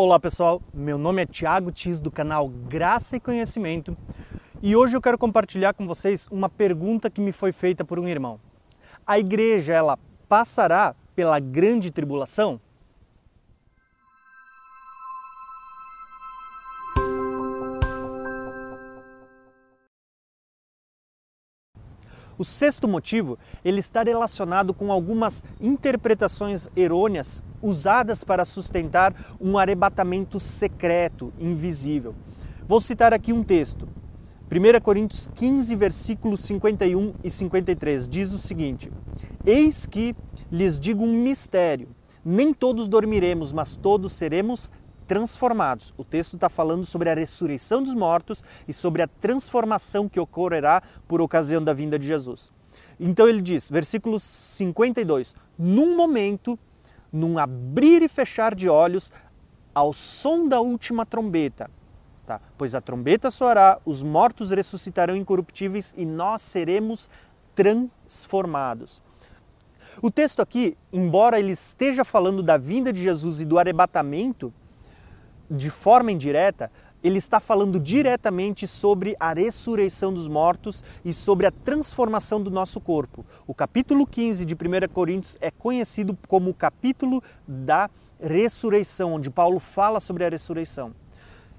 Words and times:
Olá 0.00 0.20
pessoal, 0.20 0.62
meu 0.72 0.96
nome 0.96 1.22
é 1.22 1.26
Thiago 1.26 1.72
Tis 1.72 2.00
do 2.00 2.08
canal 2.08 2.48
Graça 2.48 3.16
e 3.16 3.20
Conhecimento 3.20 3.96
e 4.62 4.76
hoje 4.76 4.96
eu 4.96 5.02
quero 5.02 5.18
compartilhar 5.18 5.74
com 5.74 5.88
vocês 5.88 6.28
uma 6.30 6.48
pergunta 6.48 7.10
que 7.10 7.20
me 7.20 7.32
foi 7.32 7.50
feita 7.50 7.84
por 7.84 7.98
um 7.98 8.06
irmão. 8.06 8.38
A 9.04 9.18
igreja 9.18 9.72
ela 9.72 9.98
passará 10.28 10.94
pela 11.16 11.40
grande 11.40 11.90
tribulação? 11.90 12.60
O 22.38 22.44
sexto 22.44 22.86
motivo, 22.86 23.36
ele 23.64 23.80
está 23.80 24.04
relacionado 24.04 24.72
com 24.72 24.92
algumas 24.92 25.42
interpretações 25.60 26.68
errôneas 26.76 27.42
usadas 27.60 28.22
para 28.22 28.44
sustentar 28.44 29.12
um 29.40 29.58
arrebatamento 29.58 30.38
secreto, 30.38 31.32
invisível. 31.36 32.14
Vou 32.68 32.80
citar 32.80 33.12
aqui 33.12 33.32
um 33.32 33.42
texto. 33.42 33.88
1 34.50 34.80
Coríntios 34.80 35.28
15, 35.34 35.74
versículos 35.74 36.40
51 36.42 37.14
e 37.24 37.28
53 37.28 38.08
diz 38.08 38.32
o 38.32 38.38
seguinte: 38.38 38.90
Eis 39.44 39.84
que 39.84 40.14
lhes 40.50 40.78
digo 40.78 41.02
um 41.02 41.12
mistério: 41.12 41.88
nem 42.24 42.54
todos 42.54 42.86
dormiremos, 42.86 43.52
mas 43.52 43.74
todos 43.74 44.12
seremos 44.12 44.70
transformados. 45.08 45.92
O 45.96 46.04
texto 46.04 46.34
está 46.34 46.48
falando 46.48 46.84
sobre 46.84 47.08
a 47.08 47.14
ressurreição 47.14 47.82
dos 47.82 47.94
mortos 47.94 48.44
e 48.68 48.72
sobre 48.72 49.02
a 49.02 49.08
transformação 49.08 50.08
que 50.08 50.20
ocorrerá 50.20 50.82
por 51.08 51.20
ocasião 51.22 51.64
da 51.64 51.72
vinda 51.72 51.98
de 51.98 52.06
Jesus. 52.06 52.52
Então 53.00 53.26
ele 53.26 53.40
diz, 53.40 53.70
versículo 53.70 54.20
52, 54.20 55.34
num 55.58 55.96
momento, 55.96 56.58
num 57.10 57.38
abrir 57.38 58.02
e 58.02 58.08
fechar 58.08 58.54
de 58.54 58.68
olhos, 58.68 59.10
ao 59.74 59.92
som 59.92 60.46
da 60.46 60.60
última 60.60 61.06
trombeta, 61.06 61.70
tá? 62.26 62.40
pois 62.58 62.74
a 62.74 62.80
trombeta 62.80 63.30
soará, 63.30 63.80
os 63.84 64.02
mortos 64.02 64.50
ressuscitarão 64.50 65.16
incorruptíveis 65.16 65.94
e 65.96 66.04
nós 66.04 66.42
seremos 66.42 67.08
transformados. 67.54 69.00
O 70.02 70.10
texto 70.10 70.40
aqui, 70.40 70.76
embora 70.92 71.38
ele 71.38 71.52
esteja 71.52 72.04
falando 72.04 72.42
da 72.42 72.56
vinda 72.56 72.92
de 72.92 73.02
Jesus 73.02 73.40
e 73.40 73.44
do 73.44 73.58
arrebatamento, 73.58 74.52
de 75.50 75.70
forma 75.70 76.12
indireta, 76.12 76.70
ele 77.02 77.18
está 77.18 77.38
falando 77.38 77.78
diretamente 77.78 78.66
sobre 78.66 79.16
a 79.20 79.32
ressurreição 79.32 80.12
dos 80.12 80.26
mortos 80.26 80.82
e 81.04 81.12
sobre 81.12 81.46
a 81.46 81.50
transformação 81.50 82.42
do 82.42 82.50
nosso 82.50 82.80
corpo. 82.80 83.24
O 83.46 83.54
capítulo 83.54 84.06
15 84.06 84.44
de 84.44 84.54
1 84.54 84.92
Coríntios 84.92 85.38
é 85.40 85.50
conhecido 85.50 86.16
como 86.26 86.50
o 86.50 86.54
capítulo 86.54 87.22
da 87.46 87.88
ressurreição, 88.20 89.14
onde 89.14 89.30
Paulo 89.30 89.60
fala 89.60 90.00
sobre 90.00 90.24
a 90.24 90.28
ressurreição. 90.28 90.92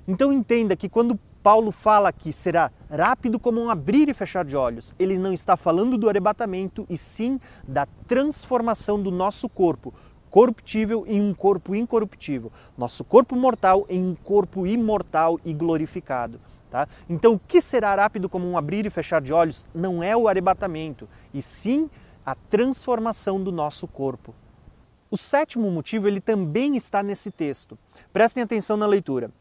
Então 0.08 0.34
entenda 0.34 0.76
que 0.76 0.90
quando 0.90 1.17
Paulo 1.42 1.72
fala 1.72 2.12
que 2.12 2.34
será 2.34 2.70
rápido 2.92 3.40
como 3.40 3.62
um 3.62 3.70
abrir 3.70 4.10
e 4.10 4.14
fechar 4.14 4.44
de 4.44 4.58
olhos, 4.58 4.94
ele 5.00 5.17
não 5.17 5.32
está 5.32 5.56
falando 5.56 5.98
do 5.98 6.10
arrebatamento 6.10 6.86
e 6.90 6.98
sim 6.98 7.40
da 7.66 7.88
transformação 8.08 9.02
do 9.02 9.10
nosso 9.10 9.48
corpo, 9.48 9.94
corruptível 10.30 11.05
em 11.08 11.22
um 11.22 11.33
corpo 11.33 11.75
incorruptível, 11.75 12.52
nosso 12.77 13.03
corpo 13.03 13.35
mortal 13.35 13.85
em 13.89 14.03
um 14.03 14.16
corpo 14.16 14.66
imortal 14.66 15.39
e 15.44 15.53
glorificado. 15.53 16.39
Tá? 16.69 16.88
Então, 17.09 17.33
o 17.33 17.39
que 17.39 17.61
será 17.61 17.95
rápido 17.95 18.30
como 18.30 18.47
um 18.47 18.58
abrir 18.58 18.86
e 18.86 18.91
fechar 18.91 19.21
de 19.21 19.33
olhos 19.33 19.67
não 19.73 20.03
é 20.03 20.16
o 20.16 20.27
arrebatamento, 20.27 21.09
e 21.33 21.41
sim 21.41 21.89
a 22.23 22.36
transformação 22.36 23.44
do 23.44 23.52
nosso 23.52 23.88
corpo. 23.88 24.36
O 25.09 25.17
sétimo 25.17 25.71
motivo 25.71 26.08
ele 26.08 26.21
também 26.21 26.77
está 26.77 27.02
nesse 27.02 27.31
texto. 27.31 27.77
Prestem 28.14 28.43
atenção 28.43 28.77
na 28.77 28.86
leitura. 28.86 29.31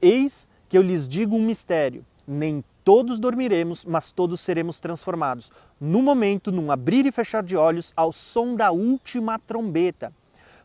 Eis 0.00 0.48
que 0.66 0.78
eu 0.78 0.82
lhes 0.82 1.06
digo 1.06 1.36
um 1.36 1.44
mistério: 1.44 2.06
nem 2.26 2.64
todos 2.82 3.18
dormiremos, 3.18 3.84
mas 3.84 4.10
todos 4.10 4.40
seremos 4.40 4.80
transformados. 4.80 5.50
No 5.78 6.00
momento, 6.00 6.50
num 6.50 6.70
abrir 6.70 7.04
e 7.04 7.12
fechar 7.12 7.42
de 7.42 7.56
olhos, 7.56 7.92
ao 7.94 8.10
som 8.10 8.56
da 8.56 8.70
última 8.70 9.38
trombeta. 9.38 10.10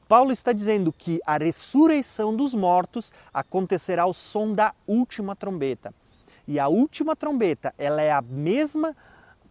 Paulo 0.07 0.31
está 0.31 0.53
dizendo 0.53 0.93
que 0.93 1.19
a 1.25 1.38
ressurreição 1.38 2.35
dos 2.35 2.53
mortos 2.53 3.11
acontecerá 3.33 4.03
ao 4.03 4.13
som 4.13 4.53
da 4.53 4.73
última 4.85 5.35
trombeta. 5.35 5.93
E 6.47 6.59
a 6.59 6.67
última 6.67 7.16
trombeta, 7.16 7.73
ela 7.75 8.01
é 8.01 8.11
a 8.11 8.21
mesma 8.21 8.95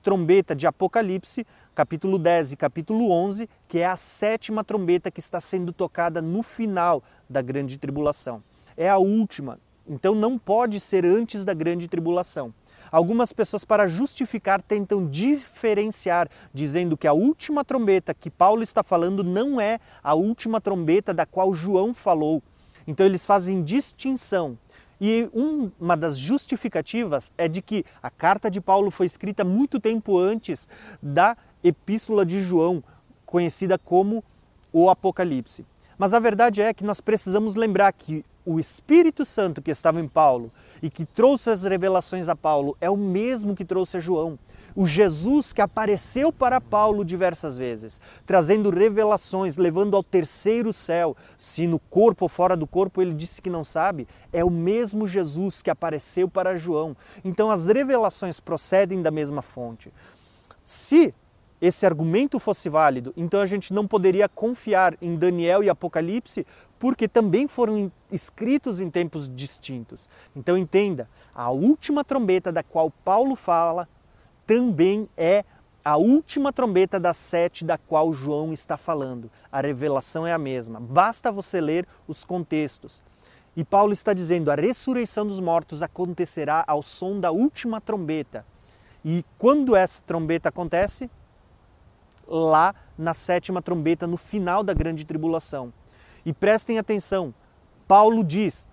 trombeta 0.00 0.54
de 0.54 0.64
Apocalipse, 0.64 1.44
capítulo 1.75 2.19
10 2.20 2.53
e 2.53 2.56
capítulo 2.56 3.10
11, 3.10 3.48
que 3.66 3.81
é 3.81 3.87
a 3.87 3.97
sétima 3.97 4.62
trombeta 4.62 5.10
que 5.10 5.19
está 5.19 5.41
sendo 5.41 5.72
tocada 5.72 6.22
no 6.22 6.43
final 6.43 7.03
da 7.28 7.43
grande 7.43 7.76
tribulação. 7.76 8.41
É 8.76 8.88
a 8.88 8.98
última, 8.98 9.59
então 9.88 10.14
não 10.14 10.38
pode 10.38 10.78
ser 10.78 11.04
antes 11.04 11.44
da 11.44 11.53
grande 11.53 11.88
tribulação. 11.88 12.54
Algumas 12.91 13.33
pessoas, 13.33 13.65
para 13.65 13.87
justificar, 13.89 14.62
tentam 14.62 15.06
diferenciar, 15.09 16.28
dizendo 16.53 16.97
que 16.97 17.06
a 17.06 17.12
última 17.12 17.65
trombeta 17.65 18.15
que 18.15 18.31
Paulo 18.31 18.62
está 18.62 18.83
falando 18.83 19.25
não 19.25 19.61
é 19.61 19.78
a 20.03 20.15
última 20.15 20.61
trombeta 20.61 21.12
da 21.12 21.27
qual 21.27 21.53
João 21.55 21.93
falou. 21.94 22.43
Então 22.87 23.05
eles 23.05 23.25
fazem 23.25 23.62
distinção. 23.62 24.59
E 25.00 25.28
uma 25.78 25.97
das 25.97 26.17
justificativas 26.17 27.33
é 27.37 27.49
de 27.49 27.61
que 27.61 27.84
a 28.03 28.11
carta 28.11 28.50
de 28.50 28.61
Paulo 28.61 28.91
foi 28.91 29.06
escrita 29.06 29.44
muito 29.44 29.81
tempo 29.81 30.19
antes 30.19 30.69
da 31.03 31.37
epístola 31.62 32.25
de 32.25 32.41
João, 32.41 32.83
conhecida 33.27 33.77
como 33.77 34.23
o 34.73 34.89
Apocalipse. 34.89 35.67
Mas 35.99 36.15
a 36.15 36.19
verdade 36.19 36.61
é 36.61 36.73
que 36.73 36.84
nós 36.84 37.00
precisamos 37.00 37.55
lembrar 37.55 37.93
que 37.93 38.25
o 38.44 38.60
Espírito 38.60 39.25
Santo 39.25 39.62
que 39.62 39.71
estava 39.71 40.00
em 40.00 40.09
Paulo 40.09 40.53
e 40.82 40.91
que 40.91 41.05
trouxe 41.05 41.50
as 41.50 41.62
revelações 41.62 42.28
a 42.28 42.37
Paulo 42.37 42.77
é 42.81 42.91
o 42.91 42.97
mesmo 42.97 43.55
que 43.55 43.65
trouxe 43.65 43.97
a 43.97 44.00
João. 44.00 44.38
O 44.77 44.87
Jesus 44.87 45.53
que 45.53 45.62
apareceu 45.62 46.32
para 46.32 46.60
Paulo 46.60 47.05
diversas 47.05 47.56
vezes, 47.56 48.00
trazendo 48.27 48.71
revelações, 48.71 49.56
levando 49.56 49.97
ao 49.97 50.03
terceiro 50.03 50.72
céu, 50.72 51.16
se 51.38 51.66
no 51.66 51.78
corpo 51.78 52.25
ou 52.25 52.28
fora 52.28 52.56
do 52.56 52.66
corpo 52.66 53.00
ele 53.00 53.15
disse 53.15 53.41
que 53.41 53.49
não 53.49 53.62
sabe, 53.62 54.09
é 54.32 54.44
o 54.44 54.50
mesmo 54.50 55.06
Jesus 55.06 55.62
que 55.62 55.71
apareceu 55.71 56.28
para 56.28 56.56
João. 56.56 56.97
Então 57.25 57.50
as 57.50 57.66
revelações 57.66 58.41
procedem 58.41 59.00
da 59.00 59.12
mesma 59.12 59.43
fonte. 59.43 59.93
Se 60.65 61.15
esse 61.66 61.86
argumento 61.86 62.38
fosse 62.38 62.69
válido, 62.69 63.14
então 63.16 63.41
a 63.41 63.47
gente 63.47 63.72
não 63.72 63.86
poderia 63.86 64.28
confiar 64.28 64.94
em 65.00 65.16
Daniel 65.16 65.62
e 65.64 65.70
Apocalipse, 65.70 66.47
porque 66.78 67.08
também 67.08 67.48
foram 67.48 67.91
escritos 68.12 68.82
em 68.82 68.91
tempos 68.91 69.30
distintos. 69.34 70.06
Então 70.36 70.58
entenda, 70.58 71.08
a 71.34 71.50
última 71.50 72.04
trombeta 72.04 72.52
da 72.52 72.62
qual 72.62 72.91
Paulo 72.91 73.34
fala 73.34 73.88
também 74.47 75.08
é 75.16 75.42
a 75.82 75.97
última 75.97 76.52
trombeta 76.52 77.00
das 77.00 77.16
sete 77.16 77.64
da 77.64 77.78
qual 77.78 78.12
João 78.12 78.52
está 78.52 78.76
falando. 78.76 79.31
A 79.50 79.62
revelação 79.62 80.26
é 80.26 80.34
a 80.34 80.38
mesma, 80.38 80.78
basta 80.78 81.32
você 81.32 81.62
ler 81.62 81.86
os 82.06 82.25
contextos. 82.25 83.02
E 83.56 83.64
Paulo 83.64 83.94
está 83.94 84.12
dizendo: 84.12 84.50
a 84.50 84.54
ressurreição 84.54 85.26
dos 85.26 85.41
mortos 85.41 85.82
acontecerá 85.82 86.62
ao 86.66 86.82
som 86.82 87.19
da 87.19 87.31
última 87.31 87.81
trombeta. 87.81 88.44
E 89.02 89.25
quando 89.38 89.75
essa 89.75 90.02
trombeta 90.02 90.50
acontece? 90.50 91.10
Lá 92.29 92.75
na 92.97 93.15
sétima 93.15 93.61
trombeta, 93.61 94.07
no 94.07 94.17
final 94.17 94.62
da 94.62 94.75
grande 94.75 95.05
tribulação. 95.05 95.73
E 96.25 96.33
prestem 96.33 96.79
atenção, 96.79 97.35
Paulo 97.87 98.25
diz 98.25 98.67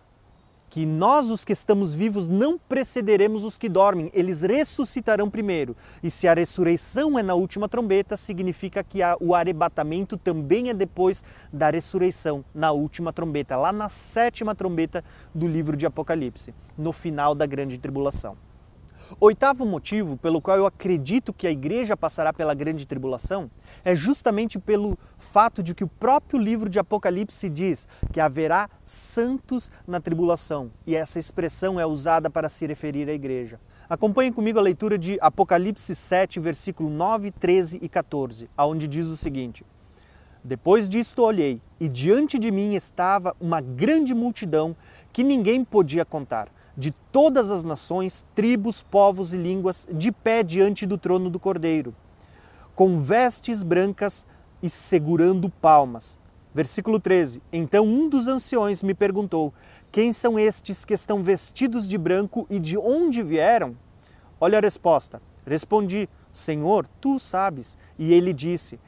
que 0.71 0.85
nós, 0.85 1.29
os 1.29 1.43
que 1.43 1.51
estamos 1.51 1.93
vivos, 1.93 2.29
não 2.29 2.57
precederemos 2.57 3.43
os 3.43 3.57
que 3.57 3.67
dormem, 3.67 4.09
eles 4.13 4.41
ressuscitarão 4.41 5.29
primeiro. 5.29 5.75
E 6.01 6.09
se 6.09 6.29
a 6.29 6.33
ressurreição 6.33 7.19
é 7.19 7.21
na 7.21 7.33
última 7.35 7.67
trombeta, 7.67 8.15
significa 8.15 8.81
que 8.81 8.99
o 9.19 9.35
arrebatamento 9.35 10.15
também 10.15 10.69
é 10.69 10.73
depois 10.73 11.25
da 11.51 11.69
ressurreição, 11.69 12.45
na 12.55 12.71
última 12.71 13.11
trombeta, 13.11 13.57
lá 13.57 13.73
na 13.73 13.89
sétima 13.89 14.55
trombeta 14.55 15.03
do 15.35 15.45
livro 15.45 15.75
de 15.75 15.85
Apocalipse, 15.85 16.55
no 16.77 16.93
final 16.93 17.35
da 17.35 17.45
grande 17.45 17.77
tribulação. 17.77 18.37
Oitavo 19.19 19.65
motivo 19.65 20.15
pelo 20.15 20.41
qual 20.41 20.57
eu 20.57 20.65
acredito 20.65 21.33
que 21.33 21.45
a 21.45 21.51
igreja 21.51 21.97
passará 21.97 22.31
pela 22.31 22.53
grande 22.53 22.85
tribulação 22.85 23.51
é 23.83 23.93
justamente 23.93 24.57
pelo 24.57 24.97
fato 25.17 25.61
de 25.61 25.75
que 25.75 25.83
o 25.83 25.87
próprio 25.87 26.39
livro 26.39 26.69
de 26.69 26.79
Apocalipse 26.79 27.49
diz 27.49 27.87
que 28.13 28.19
haverá 28.19 28.69
santos 28.85 29.69
na 29.85 29.99
tribulação, 29.99 30.71
e 30.87 30.95
essa 30.95 31.19
expressão 31.19 31.79
é 31.79 31.85
usada 31.85 32.29
para 32.29 32.47
se 32.47 32.65
referir 32.65 33.09
à 33.09 33.13
igreja. 33.13 33.59
Acompanhe 33.89 34.31
comigo 34.31 34.57
a 34.57 34.61
leitura 34.61 34.97
de 34.97 35.17
Apocalipse 35.19 35.93
7, 35.93 36.39
versículo 36.39 36.89
9, 36.89 37.31
13 37.31 37.79
e 37.81 37.89
14, 37.89 38.49
aonde 38.55 38.87
diz 38.87 39.07
o 39.07 39.17
seguinte: 39.17 39.65
Depois 40.43 40.87
disto 40.87 41.23
olhei, 41.23 41.61
e 41.79 41.89
diante 41.89 42.39
de 42.39 42.49
mim 42.51 42.75
estava 42.75 43.35
uma 43.39 43.59
grande 43.59 44.13
multidão 44.13 44.75
que 45.11 45.23
ninguém 45.23 45.65
podia 45.65 46.05
contar 46.05 46.47
de 46.81 46.89
todas 47.11 47.51
as 47.51 47.63
nações, 47.63 48.25
tribos, 48.33 48.81
povos 48.81 49.35
e 49.35 49.37
línguas, 49.37 49.87
de 49.93 50.11
pé 50.11 50.41
diante 50.41 50.87
do 50.87 50.97
trono 50.97 51.29
do 51.29 51.39
Cordeiro, 51.39 51.93
com 52.73 52.99
vestes 52.99 53.61
brancas 53.61 54.25
e 54.63 54.67
segurando 54.67 55.47
palmas. 55.47 56.17
Versículo 56.55 56.99
13: 56.99 57.39
Então 57.53 57.85
um 57.85 58.09
dos 58.09 58.27
anciões 58.27 58.81
me 58.81 58.95
perguntou: 58.95 59.53
Quem 59.91 60.11
são 60.11 60.39
estes 60.39 60.83
que 60.83 60.95
estão 60.95 61.21
vestidos 61.21 61.87
de 61.87 61.99
branco 61.99 62.47
e 62.49 62.57
de 62.57 62.79
onde 62.79 63.21
vieram? 63.21 63.77
Olha 64.39 64.57
a 64.57 64.61
resposta. 64.61 65.21
Respondi: 65.45 66.09
Senhor, 66.33 66.87
tu 66.99 67.19
sabes. 67.19 67.77
E 67.99 68.11
ele 68.11 68.33
disse: 68.33 68.79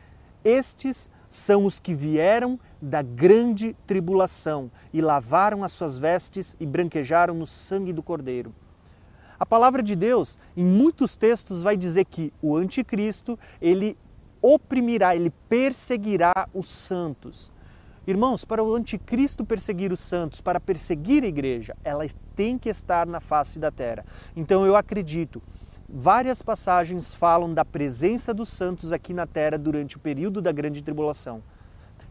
Estes 0.44 1.12
são 1.34 1.66
os 1.66 1.80
que 1.80 1.96
vieram 1.96 2.60
da 2.80 3.02
grande 3.02 3.76
tribulação 3.88 4.70
e 4.94 5.02
lavaram 5.02 5.64
as 5.64 5.72
suas 5.72 5.98
vestes 5.98 6.56
e 6.60 6.66
branquejaram 6.66 7.34
no 7.34 7.48
sangue 7.48 7.92
do 7.92 8.04
Cordeiro. 8.04 8.54
A 9.40 9.46
palavra 9.46 9.82
de 9.82 9.96
Deus, 9.96 10.38
em 10.56 10.64
muitos 10.64 11.16
textos, 11.16 11.64
vai 11.64 11.76
dizer 11.76 12.06
que 12.06 12.32
o 12.40 12.56
anticristo, 12.56 13.38
ele 13.60 13.98
oprimirá, 14.44 15.16
ele 15.16 15.32
perseguirá 15.50 16.48
os 16.54 16.68
santos. 16.68 17.52
Irmãos, 18.06 18.46
para 18.46 18.64
o 18.64 18.76
anticristo 18.76 19.44
perseguir 19.44 19.92
os 19.92 20.02
santos, 20.02 20.40
para 20.40 20.60
perseguir 20.60 21.24
a 21.24 21.28
igreja, 21.28 21.76
ela 21.84 22.06
tem 22.36 22.60
que 22.60 22.70
estar 22.70 23.08
na 23.08 23.20
face 23.20 23.58
da 23.58 23.72
terra. 23.72 24.06
Então 24.36 24.68
eu 24.68 24.76
acredito, 24.76 25.42
várias 25.96 26.42
passagens 26.42 27.14
falam 27.14 27.54
da 27.54 27.64
presença 27.64 28.34
dos 28.34 28.50
santos 28.50 28.92
aqui 28.92 29.14
na 29.14 29.28
terra 29.28 29.60
durante 29.60 29.96
o 29.96 30.00
período 30.00 30.42
da 30.42 30.52
grande 30.52 30.82
tribulação. 30.82 31.44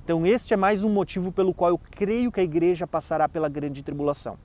Então 0.04 0.24
este 0.24 0.54
é 0.54 0.56
mais 0.56 0.84
um 0.84 0.88
motivo 0.88 1.32
pelo 1.32 1.52
qual 1.52 1.70
eu 1.70 1.78
creio 1.78 2.30
que 2.30 2.38
a 2.38 2.44
igreja 2.44 2.86
passará 2.86 3.28
pela 3.28 3.48
grande 3.48 3.82
tribulação. 3.82 4.38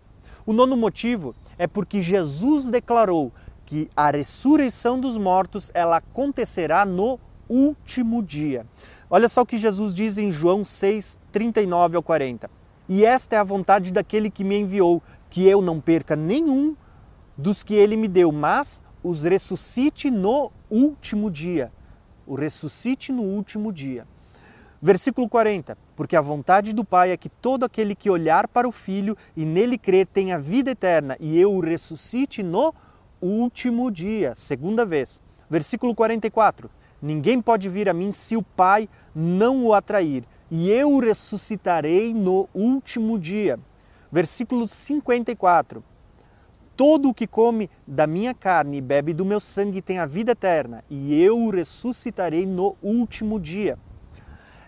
O 0.44 0.54
nono 0.54 0.76
motivo 0.76 1.36
é 1.56 1.68
porque 1.68 2.02
Jesus 2.02 2.72
declarou 2.72 3.32
que 3.64 3.88
a 3.96 4.10
ressurreição 4.10 5.00
dos 5.00 5.20
mortos 5.20 5.70
ela 5.72 5.98
acontecerá 5.98 6.84
no 6.84 7.20
último 7.48 8.24
dia. 8.24 8.66
Olha 9.08 9.30
só 9.30 9.42
o 9.42 9.46
que 9.46 9.60
Jesus 9.60 9.94
diz 9.94 10.18
em 10.18 10.32
João 10.32 10.66
6, 10.66 11.20
39 11.32 11.96
ao 11.96 12.02
40. 12.02 12.50
E 12.90 13.06
esta 13.06 13.36
é 13.36 13.40
a 13.40 13.44
vontade 13.44 13.92
daquele 13.92 14.32
que 14.32 14.44
me 14.44 14.58
enviou, 14.58 15.04
que 15.30 15.46
eu 15.46 15.62
não 15.62 15.80
perca 15.80 16.16
nenhum 16.16 16.76
dos 17.38 17.62
que 17.62 17.76
ele 17.76 17.96
me 17.96 18.08
deu, 18.08 18.32
mas 18.32 18.82
os 19.04 19.24
ressuscite 19.24 20.10
no 20.12 20.52
último 20.70 21.30
dia. 21.32 21.72
O 22.26 22.36
ressuscite 22.36 23.12
no 23.12 23.24
último 23.24 23.72
dia. 23.72 24.06
Versículo 24.82 25.28
40. 25.28 25.78
Porque 25.96 26.16
a 26.16 26.22
vontade 26.22 26.74
do 26.74 26.86
Pai 26.86 27.12
é 27.12 27.18
que 27.18 27.30
todo 27.30 27.64
aquele 27.64 27.96
que 27.96 28.10
olhar 28.10 28.48
para 28.48 28.68
o 28.68 28.72
Filho 28.72 29.18
e 29.36 29.46
nele 29.46 29.78
crer 29.78 30.06
tenha 30.06 30.40
vida 30.40 30.72
eterna, 30.72 31.18
e 31.20 31.40
eu 31.40 31.52
o 31.52 31.60
ressuscite 31.60 32.44
no 32.44 32.74
último 33.22 33.90
dia. 33.90 34.36
Segunda 34.36 34.86
vez. 34.86 35.22
Versículo 35.50 35.96
44. 35.96 36.70
Ninguém 37.02 37.42
pode 37.42 37.70
vir 37.70 37.90
a 37.90 37.94
mim 37.94 38.12
se 38.12 38.36
o 38.36 38.44
Pai 38.44 38.90
não 39.16 39.66
o 39.66 39.74
atrair, 39.74 40.24
e 40.50 40.70
eu 40.70 40.92
o 40.92 41.00
ressuscitarei 41.00 42.14
no 42.14 42.48
último 42.54 43.18
dia. 43.18 43.60
Versículo 44.12 44.68
54. 44.68 45.84
Todo 46.78 47.10
o 47.10 47.14
que 47.14 47.26
come 47.26 47.70
da 47.88 48.06
minha 48.08 48.36
carne 48.36 48.78
e 48.78 48.82
bebe 48.82 49.12
do 49.12 49.26
meu 49.26 49.40
sangue 49.40 49.82
tem 49.82 49.98
a 49.98 50.06
vida 50.06 50.34
eterna, 50.34 50.84
e 50.90 51.20
eu 51.22 51.38
o 51.38 51.50
ressuscitarei 51.50 52.46
no 52.46 52.78
último 52.84 53.40
dia. 53.40 53.80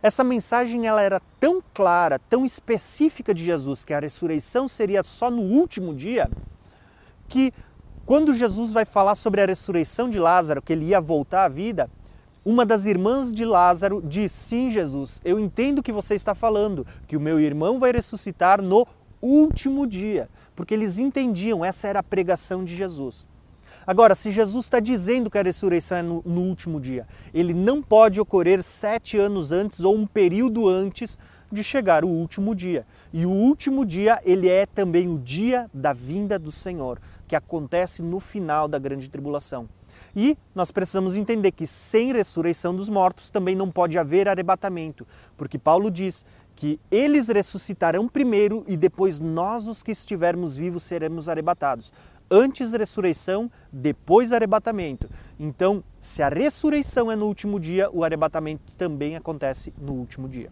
Essa 0.01 0.23
mensagem 0.23 0.88
ela 0.88 1.03
era 1.03 1.21
tão 1.39 1.61
clara, 1.73 2.17
tão 2.17 2.44
específica 2.45 3.33
de 3.33 3.44
Jesus, 3.44 3.85
que 3.85 3.94
a 3.94 4.00
ressurreição 4.00 4.67
seria 4.67 5.03
só 5.03 5.29
no 5.29 5.44
último 5.44 5.94
dia, 5.94 6.29
que 7.27 7.53
quando 8.07 8.33
Jesus 8.33 8.71
vai 8.71 8.85
falar 8.85 9.13
sobre 9.13 9.41
a 9.41 9.45
ressurreição 9.45 10.09
de 10.09 10.17
Lázaro, 10.17 10.63
que 10.63 10.73
ele 10.73 10.85
ia 10.85 11.00
voltar 11.00 11.45
à 11.45 11.47
vida, 11.47 11.88
uma 12.44 12.65
das 12.65 12.85
irmãs 12.85 13.31
de 13.31 13.45
Lázaro 13.45 14.01
diz: 14.03 14.31
Sim, 14.31 14.71
Jesus, 14.71 15.21
eu 15.23 15.39
entendo 15.39 15.83
que 15.83 15.91
você 15.91 16.15
está 16.15 16.33
falando, 16.33 16.88
que 17.06 17.15
o 17.15 17.21
meu 17.21 17.39
irmão 17.39 17.77
vai 17.77 17.91
ressuscitar 17.91 18.63
no 18.63 18.88
último 19.21 19.85
dia, 19.85 20.29
porque 20.59 20.73
eles 20.73 20.97
entendiam, 20.97 21.63
essa 21.63 21.88
era 21.88 22.00
a 22.00 22.03
pregação 22.03 22.65
de 22.65 22.75
Jesus. 22.75 23.25
Agora, 23.88 24.13
se 24.13 24.29
Jesus 24.29 24.65
está 24.65 24.81
dizendo 24.81 25.29
que 25.29 25.38
a 25.38 25.41
ressurreição 25.41 25.97
é 25.97 26.01
no, 26.01 26.21
no, 26.25 26.41
último 26.41 26.81
dia, 26.81 27.07
ele 27.33 27.53
não 27.53 27.81
pode 27.81 28.19
ocorrer 28.19 28.61
sete 28.61 29.17
anos 29.17 29.53
antes 29.53 29.79
ou 29.79 29.95
um 29.95 30.06
período 30.06 30.67
antes 30.67 31.17
de 31.50 31.63
chegar 31.63 32.03
o 32.03 32.09
último 32.09 32.53
dia. 32.53 32.85
E 33.13 33.25
o 33.25 33.29
último 33.29 33.85
dia, 33.85 34.19
ele 34.25 34.50
é 34.50 34.65
também 34.65 35.07
o 35.07 35.17
dia 35.17 35.71
da 35.73 35.94
vinda 35.94 36.38
do 36.38 36.51
Senhor, 36.51 37.00
que 37.25 37.38
acontece 37.38 38.03
no 38.03 38.19
final 38.19 38.67
da 38.67 38.77
grande 38.77 39.07
tribulação. 39.07 39.69
E 40.13 40.38
nós 40.53 40.71
precisamos 40.71 41.15
entender 41.15 41.53
que 41.53 41.65
sem 41.65 42.11
ressurreição 42.11 42.75
dos 42.75 42.89
mortos 42.89 43.29
também 43.29 43.56
não 43.56 43.71
pode 43.71 43.97
haver 43.97 44.27
arrebatamento, 44.27 45.07
porque 45.38 45.57
Paulo 45.57 45.89
diz 45.89 46.25
que 46.59 46.77
eles 46.91 47.29
ressuscitarão 47.29 48.06
primeiro 48.06 48.65
e 48.67 48.75
depois 48.75 49.17
nós, 49.17 49.65
os 49.65 49.81
que 49.81 49.94
estivermos 49.94 50.57
vivos, 50.57 50.83
seremos 50.83 51.29
arrebatados. 51.29 51.94
Antes 52.29 52.73
ressurreição, 52.73 53.50
depois 53.71 54.33
arrebatamento. 54.33 55.09
Então, 55.39 55.81
se 56.01 56.21
a 56.21 56.27
ressurreição 56.27 57.09
é 57.09 57.15
no 57.15 57.27
último 57.27 57.61
dia, 57.61 57.89
o 57.94 58.03
arrebatamento 58.03 58.73
também 58.75 59.15
acontece 59.15 59.73
no 59.81 59.94
último 59.94 60.27
dia. 60.27 60.51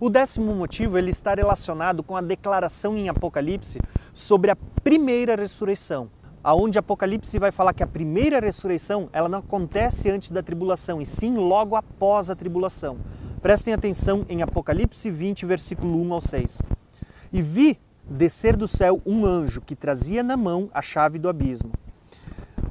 O 0.00 0.08
décimo 0.08 0.54
motivo 0.54 0.96
ele 0.96 1.10
está 1.10 1.34
relacionado 1.34 2.04
com 2.04 2.16
a 2.16 2.20
declaração 2.20 2.96
em 2.96 3.08
Apocalipse 3.08 3.80
sobre 4.14 4.52
a 4.52 4.56
primeira 4.84 5.34
ressurreição 5.34 6.10
aonde 6.44 6.78
Apocalipse 6.78 7.38
vai 7.38 7.50
falar 7.50 7.72
que 7.72 7.82
a 7.82 7.86
primeira 7.86 8.38
ressurreição 8.38 9.08
ela 9.14 9.30
não 9.30 9.38
acontece 9.38 10.10
antes 10.10 10.30
da 10.30 10.42
tribulação, 10.42 11.00
e 11.00 11.06
sim 11.06 11.34
logo 11.38 11.74
após 11.74 12.28
a 12.28 12.36
tribulação. 12.36 12.98
Prestem 13.44 13.74
atenção 13.74 14.24
em 14.26 14.40
Apocalipse 14.40 15.10
20, 15.10 15.44
versículo 15.44 16.00
1 16.00 16.14
ao 16.14 16.20
6. 16.22 16.62
E 17.30 17.42
vi 17.42 17.78
descer 18.08 18.56
do 18.56 18.66
céu 18.66 19.02
um 19.04 19.26
anjo 19.26 19.60
que 19.60 19.76
trazia 19.76 20.22
na 20.22 20.34
mão 20.34 20.70
a 20.72 20.80
chave 20.80 21.18
do 21.18 21.28
abismo, 21.28 21.70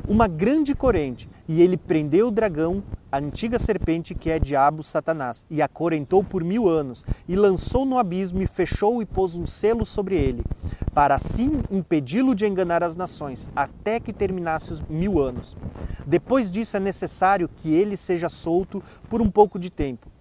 uma 0.08 0.28
grande 0.28 0.74
corrente, 0.74 1.30
e 1.48 1.62
ele 1.62 1.78
prendeu 1.78 2.30
o 2.30 2.32
dragão, 2.32 2.84
a 3.12 3.20
antiga 3.20 3.60
serpente 3.60 4.16
que 4.16 4.32
é 4.32 4.40
diabo 4.40 4.82
Satanás, 4.82 5.46
e 5.48 5.62
a 5.62 5.68
corentou 5.68 6.24
por 6.24 6.44
mil 6.44 6.68
anos, 6.68 7.06
e 7.28 7.36
lançou 7.36 7.86
no 7.86 8.00
abismo, 8.00 8.42
e 8.42 8.48
fechou 8.48 9.00
e 9.00 9.06
pôs 9.06 9.36
um 9.36 9.46
selo 9.46 9.86
sobre 9.86 10.16
ele, 10.16 10.44
para 10.92 11.14
assim 11.14 11.52
impedi-lo 11.70 12.34
de 12.34 12.48
enganar 12.48 12.82
as 12.84 12.96
nações, 12.96 13.48
até 13.56 14.00
que 14.00 14.12
terminasse 14.12 14.74
os 14.74 14.82
mil 14.82 15.20
anos. 15.20 15.56
Depois 16.08 16.52
disso 16.52 16.76
é 16.78 16.80
necessário 16.80 17.48
que 17.48 17.72
ele 17.72 17.96
seja 17.96 18.28
solto 18.28 18.82
por 19.08 19.22
um 19.22 19.30
pouco 19.30 19.60
de 19.60 19.70
tempo. 19.70 20.13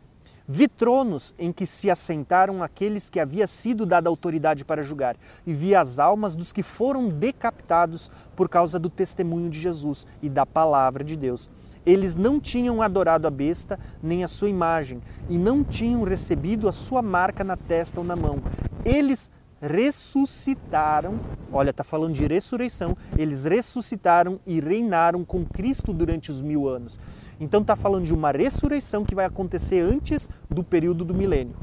Vi 0.46 0.66
tronos 0.66 1.34
em 1.38 1.52
que 1.52 1.66
se 1.66 1.90
assentaram 1.90 2.62
aqueles 2.62 3.08
que 3.08 3.20
havia 3.20 3.46
sido 3.46 3.86
dada 3.86 4.08
autoridade 4.08 4.64
para 4.64 4.82
julgar, 4.82 5.16
e 5.46 5.54
vi 5.54 5.74
as 5.74 5.98
almas 5.98 6.34
dos 6.34 6.52
que 6.52 6.62
foram 6.62 7.08
decapitados 7.08 8.10
por 8.34 8.48
causa 8.48 8.78
do 8.78 8.88
testemunho 8.88 9.48
de 9.48 9.58
Jesus 9.60 10.06
e 10.20 10.28
da 10.28 10.44
palavra 10.44 11.04
de 11.04 11.16
Deus. 11.16 11.50
Eles 11.84 12.14
não 12.14 12.38
tinham 12.38 12.80
adorado 12.80 13.26
a 13.26 13.30
besta 13.30 13.78
nem 14.02 14.22
a 14.22 14.28
sua 14.28 14.48
imagem, 14.48 15.00
e 15.28 15.38
não 15.38 15.64
tinham 15.64 16.02
recebido 16.04 16.68
a 16.68 16.72
sua 16.72 17.02
marca 17.02 17.42
na 17.42 17.56
testa 17.56 18.00
ou 18.00 18.06
na 18.06 18.16
mão. 18.16 18.42
Eles 18.84 19.30
ressuscitaram, 19.62 21.20
olha, 21.52 21.70
está 21.70 21.84
falando 21.84 22.14
de 22.14 22.26
ressurreição, 22.26 22.96
eles 23.16 23.44
ressuscitaram 23.44 24.40
e 24.44 24.60
reinaram 24.60 25.24
com 25.24 25.44
Cristo 25.46 25.92
durante 25.92 26.32
os 26.32 26.42
mil 26.42 26.68
anos. 26.68 26.98
Então 27.38 27.60
está 27.60 27.76
falando 27.76 28.04
de 28.04 28.12
uma 28.12 28.32
ressurreição 28.32 29.04
que 29.04 29.14
vai 29.14 29.24
acontecer 29.24 29.80
antes 29.80 30.28
do 30.50 30.64
período 30.64 31.04
do 31.04 31.14
milênio. 31.14 31.54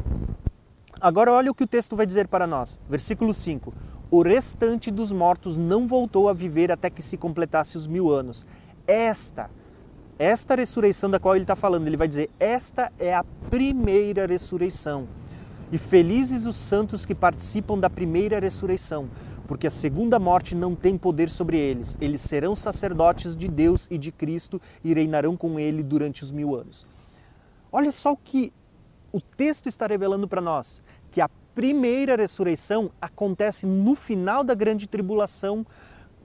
Agora 1.02 1.32
olha 1.32 1.52
o 1.52 1.56
que 1.56 1.64
o 1.64 1.68
texto 1.68 1.96
vai 1.96 2.06
dizer 2.06 2.28
para 2.28 2.48
nós, 2.48 2.80
versículo 2.90 3.34
5. 3.34 3.74
O 4.10 4.22
restante 4.24 4.90
dos 4.90 5.12
mortos 5.12 5.56
não 5.56 5.88
voltou 5.88 6.30
a 6.30 6.34
viver 6.34 6.72
até 6.72 6.90
que 6.90 7.02
se 7.02 7.18
completasse 7.18 7.78
os 7.78 7.86
mil 7.86 8.10
anos. 8.10 8.48
Esta, 8.88 9.52
esta 10.18 10.56
ressurreição 10.56 11.10
da 11.10 11.20
qual 11.20 11.36
ele 11.36 11.44
está 11.44 11.56
falando, 11.56 11.86
ele 11.86 11.96
vai 11.96 12.08
dizer, 12.08 12.30
esta 12.40 12.92
é 12.98 13.14
a 13.14 13.24
primeira 13.50 14.26
ressurreição. 14.26 15.08
E 15.72 15.78
felizes 15.78 16.46
os 16.46 16.56
santos 16.56 17.06
que 17.06 17.14
participam 17.14 17.78
da 17.78 17.90
primeira 17.90 18.40
ressurreição, 18.40 19.10
porque 19.48 19.68
a 19.68 19.72
segunda 19.72 20.20
morte 20.20 20.56
não 20.56 20.76
tem 20.76 20.98
poder 20.98 21.30
sobre 21.30 21.58
eles. 21.58 21.98
Eles 22.02 22.22
serão 22.22 22.56
sacerdotes 22.56 23.36
de 23.36 23.48
Deus 23.48 23.88
e 23.92 23.98
de 23.98 24.12
Cristo 24.12 24.60
e 24.84 24.94
reinarão 24.94 25.38
com 25.38 25.60
ele 25.60 25.84
durante 25.84 26.24
os 26.24 26.32
mil 26.32 26.56
anos. 26.56 26.86
Olha 27.72 27.92
só 27.92 28.14
o 28.14 28.18
que 28.18 28.52
o 29.12 29.22
texto 29.22 29.68
está 29.68 29.86
revelando 29.86 30.28
para 30.28 30.42
nós: 30.42 30.82
que 31.12 31.22
a 31.22 31.30
primeira 31.54 32.16
ressurreição 32.16 32.92
acontece 33.02 33.68
no 33.68 33.96
final 33.96 34.44
da 34.44 34.54
grande 34.54 34.88
tribulação 34.88 35.66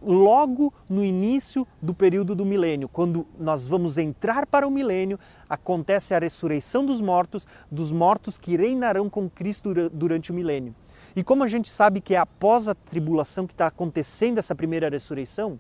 logo 0.06 0.72
no 0.88 1.04
início 1.04 1.66
do 1.80 1.94
período 1.94 2.34
do 2.34 2.44
milênio, 2.44 2.88
quando 2.88 3.26
nós 3.38 3.66
vamos 3.66 3.98
entrar 3.98 4.46
para 4.46 4.66
o 4.66 4.70
milênio, 4.70 5.18
acontece 5.48 6.14
a 6.14 6.18
ressurreição 6.18 6.84
dos 6.84 7.00
mortos, 7.00 7.46
dos 7.70 7.90
mortos 7.90 8.38
que 8.38 8.56
reinarão 8.56 9.08
com 9.08 9.28
Cristo 9.28 9.72
durante 9.90 10.30
o 10.30 10.34
milênio. 10.34 10.74
E 11.16 11.22
como 11.22 11.44
a 11.44 11.48
gente 11.48 11.70
sabe 11.70 12.00
que 12.00 12.14
é 12.14 12.18
após 12.18 12.68
a 12.68 12.74
tribulação 12.74 13.46
que 13.46 13.54
está 13.54 13.66
acontecendo 13.66 14.38
essa 14.38 14.54
primeira 14.54 14.88
ressurreição, 14.88 15.58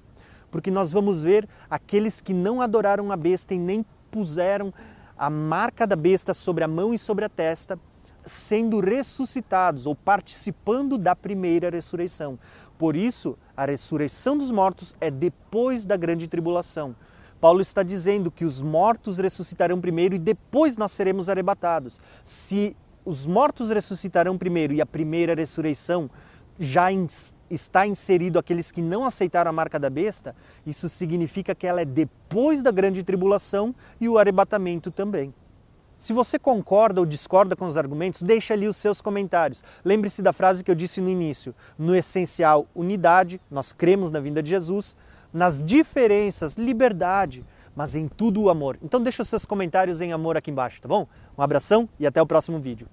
porque 0.50 0.70
nós 0.70 0.92
vamos 0.92 1.22
ver 1.22 1.48
aqueles 1.68 2.20
que 2.20 2.32
não 2.32 2.60
adoraram 2.60 3.10
a 3.10 3.16
besta 3.16 3.54
e 3.54 3.58
nem 3.58 3.84
puseram 4.10 4.72
a 5.16 5.30
marca 5.30 5.86
da 5.86 5.96
besta 5.96 6.34
sobre 6.34 6.64
a 6.64 6.68
mão 6.68 6.92
e 6.92 6.98
sobre 6.98 7.24
a 7.24 7.28
testa, 7.28 7.78
sendo 8.22 8.80
ressuscitados 8.80 9.86
ou 9.86 9.94
participando 9.94 10.96
da 10.96 11.14
primeira 11.14 11.70
ressurreição. 11.70 12.38
Por 12.78 12.96
isso, 12.96 13.36
a 13.56 13.64
ressurreição 13.64 14.36
dos 14.36 14.50
mortos 14.50 14.94
é 15.00 15.10
depois 15.10 15.84
da 15.84 15.96
grande 15.96 16.26
tribulação. 16.26 16.94
Paulo 17.40 17.60
está 17.60 17.82
dizendo 17.82 18.30
que 18.30 18.44
os 18.44 18.62
mortos 18.62 19.18
ressuscitarão 19.18 19.80
primeiro 19.80 20.14
e 20.14 20.18
depois 20.18 20.76
nós 20.76 20.92
seremos 20.92 21.28
arrebatados. 21.28 22.00
Se 22.24 22.76
os 23.04 23.26
mortos 23.26 23.70
ressuscitarão 23.70 24.38
primeiro 24.38 24.72
e 24.72 24.80
a 24.80 24.86
primeira 24.86 25.34
ressurreição 25.34 26.10
já 26.58 26.88
está 27.50 27.86
inserido 27.86 28.38
aqueles 28.38 28.70
que 28.72 28.80
não 28.80 29.04
aceitaram 29.04 29.50
a 29.50 29.52
marca 29.52 29.78
da 29.78 29.90
besta, 29.90 30.34
isso 30.64 30.88
significa 30.88 31.54
que 31.54 31.66
ela 31.66 31.82
é 31.82 31.84
depois 31.84 32.62
da 32.62 32.70
grande 32.70 33.02
tribulação 33.02 33.74
e 34.00 34.08
o 34.08 34.18
arrebatamento 34.18 34.90
também. 34.90 35.34
Se 35.98 36.12
você 36.12 36.38
concorda 36.38 37.00
ou 37.00 37.06
discorda 37.06 37.56
com 37.56 37.66
os 37.66 37.76
argumentos, 37.76 38.22
deixe 38.22 38.52
ali 38.52 38.66
os 38.66 38.76
seus 38.76 39.00
comentários. 39.00 39.62
Lembre-se 39.84 40.22
da 40.22 40.32
frase 40.32 40.64
que 40.64 40.70
eu 40.70 40.74
disse 40.74 41.00
no 41.00 41.08
início: 41.08 41.54
no 41.78 41.94
essencial, 41.94 42.66
unidade, 42.74 43.40
nós 43.50 43.72
cremos 43.72 44.10
na 44.10 44.20
vinda 44.20 44.42
de 44.42 44.50
Jesus, 44.50 44.96
nas 45.32 45.62
diferenças, 45.62 46.56
liberdade, 46.56 47.44
mas 47.74 47.94
em 47.94 48.08
tudo 48.08 48.42
o 48.42 48.50
amor. 48.50 48.78
Então 48.82 49.00
deixe 49.00 49.22
os 49.22 49.28
seus 49.28 49.44
comentários 49.44 50.00
em 50.00 50.12
amor 50.12 50.36
aqui 50.36 50.50
embaixo, 50.50 50.80
tá 50.80 50.88
bom? 50.88 51.06
Um 51.36 51.42
abração 51.42 51.88
e 51.98 52.06
até 52.06 52.20
o 52.20 52.26
próximo 52.26 52.58
vídeo. 52.58 52.88